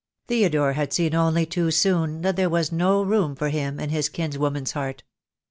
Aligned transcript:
Theodore 0.25 0.73
had 0.73 0.91
seen 0.93 1.13
only 1.13 1.45
too 1.45 1.69
soon 1.69 2.23
that 2.23 2.35
there 2.35 2.49
was 2.49 2.71
no 2.71 3.03
room 3.03 3.35
for 3.35 3.49
him 3.49 3.79
in 3.79 3.91
his 3.91 4.09
kinswoman's 4.09 4.71
heart. 4.71 5.03